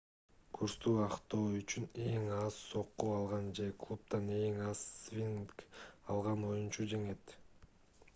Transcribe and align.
курсту 0.57 0.91
актоо 1.07 1.41
үчүн 1.57 1.83
эң 2.05 2.23
аз 2.37 2.57
сокку 2.69 3.11
алган 3.17 3.49
же 3.59 3.67
клубдан 3.83 4.31
эң 4.39 4.57
аз 4.71 4.81
свинг 5.03 5.63
алган 6.15 6.49
оюнчу 6.51 6.89
жеңет 6.95 7.37